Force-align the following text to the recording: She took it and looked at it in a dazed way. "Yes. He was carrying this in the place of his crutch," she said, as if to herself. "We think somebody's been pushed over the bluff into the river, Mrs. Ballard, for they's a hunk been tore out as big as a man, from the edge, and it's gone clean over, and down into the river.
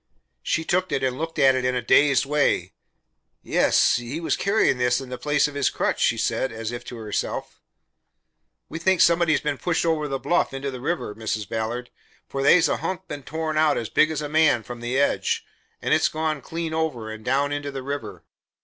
She 0.41 0.65
took 0.65 0.91
it 0.91 1.03
and 1.03 1.19
looked 1.19 1.37
at 1.37 1.53
it 1.53 1.63
in 1.63 1.75
a 1.75 1.81
dazed 1.83 2.25
way. 2.25 2.73
"Yes. 3.43 3.97
He 3.97 4.19
was 4.19 4.35
carrying 4.35 4.79
this 4.79 4.99
in 4.99 5.09
the 5.09 5.17
place 5.19 5.47
of 5.47 5.53
his 5.53 5.69
crutch," 5.69 5.99
she 5.99 6.17
said, 6.17 6.51
as 6.51 6.71
if 6.71 6.83
to 6.85 6.97
herself. 6.97 7.61
"We 8.67 8.79
think 8.79 8.99
somebody's 8.99 9.41
been 9.41 9.59
pushed 9.59 9.85
over 9.85 10.07
the 10.07 10.17
bluff 10.17 10.55
into 10.55 10.71
the 10.71 10.81
river, 10.81 11.13
Mrs. 11.13 11.47
Ballard, 11.47 11.91
for 12.27 12.41
they's 12.41 12.67
a 12.67 12.77
hunk 12.77 13.07
been 13.07 13.21
tore 13.21 13.55
out 13.55 13.77
as 13.77 13.89
big 13.89 14.09
as 14.09 14.23
a 14.23 14.27
man, 14.27 14.63
from 14.63 14.81
the 14.81 14.97
edge, 14.97 15.45
and 15.83 15.93
it's 15.93 16.09
gone 16.09 16.41
clean 16.41 16.73
over, 16.73 17.11
and 17.11 17.23
down 17.23 17.51
into 17.51 17.69
the 17.69 17.83
river. 17.83 18.23